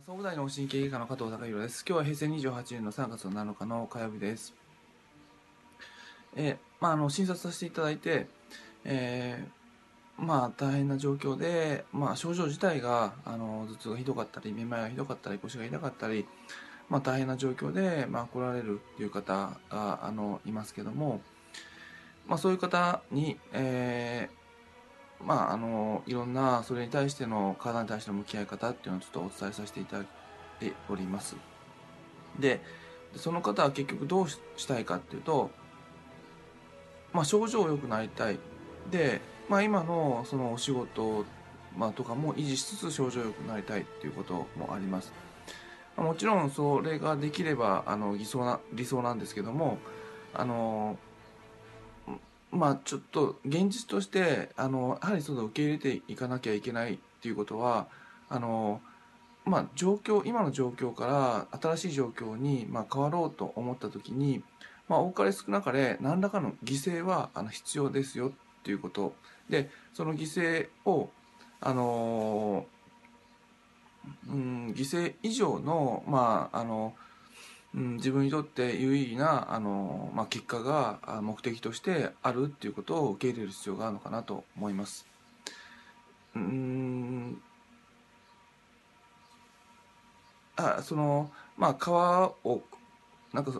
[0.00, 1.84] 総務大の神経外科の加藤隆弘です。
[1.86, 4.54] 今日は平成28年の3月7日の火曜日です。
[6.34, 8.26] えーまあ、あの診察させていただいて、
[8.86, 16.24] えーまあ、大変な状況で、まあ、症状自体があの頭痛がひどかったりめまいがひどかったり腰が痛かったり、
[16.88, 21.20] まあ、大変な状況で、まあ、来られるという方があのいますけども、
[22.26, 24.39] まあ、そういう方に、えー
[25.24, 30.06] まあ、あのいろんなそれに対しての体に対しての向き合い方っていうのをちょっとお伝えさせていただい
[30.60, 31.36] ております。
[32.38, 32.60] で
[33.16, 35.50] その方は結局どうしたいかっていうと、
[37.12, 38.38] まあ、症状良くなりたい。
[38.90, 41.24] で、まあ、今のそのお仕事、
[41.76, 45.12] まあ、とかも維持しつつ症状良くなりたいっていうこともあります。
[45.96, 49.78] もちろんそれができればあの理想な理想なんですけども
[50.32, 50.96] あの
[52.50, 57.86] まあちょっと現実としてあのやはりその受け入れていかなきゃいけないっていうことは
[58.28, 58.80] あの
[59.44, 61.06] まあ状況今の状況か
[61.52, 64.42] ら新しい状況にまあ変わろうと思った時に
[64.88, 69.14] まあ多かれ少なかれ何らかの犠牲はあの必要ですよっていうこと。
[69.48, 71.10] でその犠牲を
[71.60, 72.66] あの
[74.28, 76.94] うん犠牲以上のまああの
[77.74, 85.06] うん、自分にとって有意義なあの、まあ、結果があ目的としてあるっていうことを受け入れる必要があるのかなと思います。
[86.34, 87.40] うん
[90.56, 92.62] あそのまあ川を
[93.32, 93.52] なんか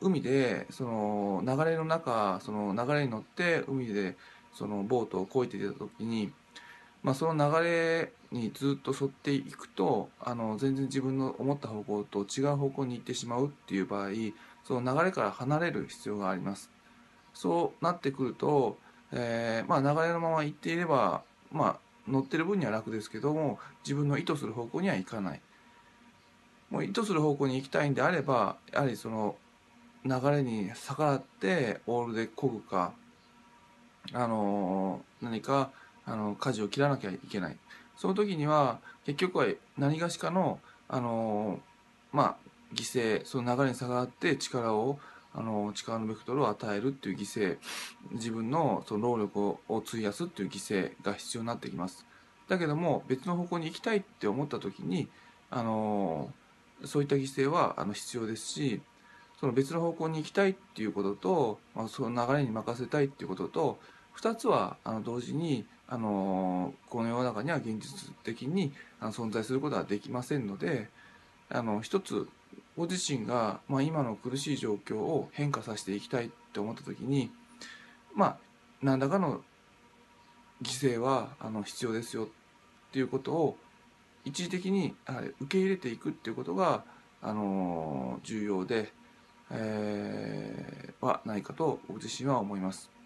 [0.00, 4.16] 海でその流れの中その流れに乗って海で
[4.54, 6.32] そのボートを漕いでいた時に、
[7.08, 14.10] まあ、その流れにずっと沿っていくとあの全然自分の思った方向と違う方向に行ってしまうっていう場合
[14.62, 16.70] その流れから離れる必要があります。
[17.32, 18.76] そうなってくると、
[19.12, 25.40] えーまあ、流れのまま行っていれば、まあ、乗ってる分には楽ですけども自分の意図する方向には行かない。
[26.68, 29.34] もう意図する方向に行きたいんであればやはりその
[30.04, 32.92] 流れに逆らってオールで漕ぐか
[34.12, 35.70] あの何か
[36.08, 37.56] あの舵を切らなきゃいけない。
[37.96, 39.46] その時には結局は
[39.76, 41.60] 何がしかのあの
[42.12, 44.98] まあ犠牲その流れに逆らって力を
[45.34, 47.58] あの力のベクトルを与えるっていう犠牲
[48.12, 52.06] 自分のその労力を費やすっていう犠牲が必要になってきます。
[52.48, 55.08] だけども別の方向に行きたいって思った時に
[55.50, 56.32] あの
[56.84, 58.80] そういった犠牲はあの必要ですし
[59.38, 63.78] その別の方向に行きたいっていうことと、まあ、その流れに任せたいっていうことと
[64.20, 70.88] 2つはあの同時にあのこの世の中には現実的にあの存在することはできませんので
[71.48, 72.28] あの一つ
[72.76, 77.30] ご自身が、まあ、今の苦しい状況を変化させていきたいって思った時に
[78.14, 78.36] まあ
[78.82, 79.40] 何らかの
[80.62, 82.26] 犠牲はあの必要ですよっ
[82.92, 83.56] ていうことを
[84.24, 84.94] 一時的に
[85.40, 86.84] 受け入れていくっていうことが
[87.22, 88.92] あの重要で、
[89.50, 92.97] えー、はないかと僕自身は思います。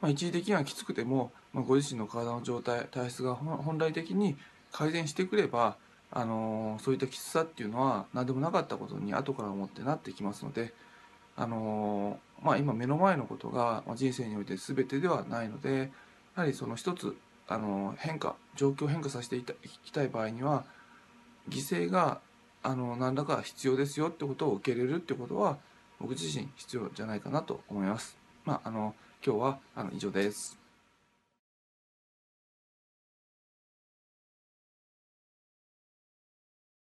[0.00, 4.36] まあ、一時的にはきつくても、まあ、ご自身の体の状態体質が本来的に
[4.72, 5.76] 改善してくれば、
[6.10, 10.72] あのー、そういったきつさっていうのは何でもなかったことに後から思ってなってきますので、
[11.36, 15.90] あのー、まあ、今目の前のことが人生において全てではないので
[16.36, 17.16] やはりその一つ、
[17.48, 19.44] あのー、変化状況を変化させてい
[19.84, 20.64] きたい場合には
[21.48, 22.20] 犠牲が
[22.62, 25.56] あの何らか必要ですよってことを受け入れるってことは
[26.00, 28.18] 僕自身必要じゃないかなと思います。
[28.44, 28.94] まあ、あの
[29.26, 30.65] 今日はあの以上です。